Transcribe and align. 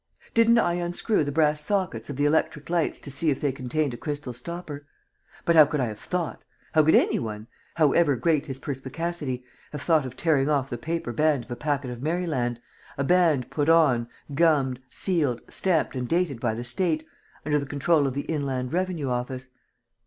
Didn't 0.33 0.57
I 0.57 0.73
unscrew 0.81 1.23
the 1.23 1.31
brass 1.31 1.61
sockets 1.61 2.09
of 2.09 2.15
the 2.15 2.25
electric 2.25 2.71
lights 2.71 2.99
to 3.01 3.11
see 3.11 3.29
if 3.29 3.39
they 3.39 3.51
contained 3.51 3.93
a 3.93 3.97
crystal 3.97 4.33
stopper? 4.33 4.87
But 5.45 5.55
how 5.55 5.65
could 5.65 5.79
I 5.79 5.85
have 5.85 5.99
thought, 5.99 6.43
how 6.73 6.81
could 6.81 6.95
any 6.95 7.19
one, 7.19 7.45
however 7.75 8.15
great 8.15 8.47
his 8.47 8.57
perspicacity, 8.57 9.43
have 9.71 9.83
thought 9.83 10.07
of 10.07 10.17
tearing 10.17 10.49
off 10.49 10.71
the 10.71 10.77
paper 10.79 11.13
band 11.13 11.43
of 11.43 11.51
a 11.51 11.55
packet 11.55 11.91
of 11.91 12.01
Maryland, 12.01 12.59
a 12.97 13.03
band 13.03 13.51
put 13.51 13.69
on, 13.69 14.07
gummed, 14.33 14.79
sealed, 14.89 15.41
stamped 15.49 15.95
and 15.95 16.07
dated 16.07 16.39
by 16.39 16.55
the 16.55 16.63
State, 16.63 17.05
under 17.45 17.59
the 17.59 17.67
control 17.67 18.07
of 18.07 18.15
the 18.15 18.21
Inland 18.21 18.73
Revenue 18.73 19.09
Office? 19.09 19.49